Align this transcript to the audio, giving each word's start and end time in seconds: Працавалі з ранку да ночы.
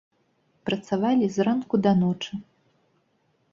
Працавалі 0.69 1.29
з 1.35 1.45
ранку 1.49 1.75
да 1.89 1.95
ночы. 2.01 2.43